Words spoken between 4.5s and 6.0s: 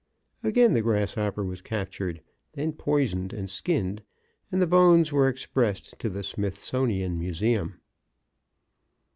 and the bones were expressed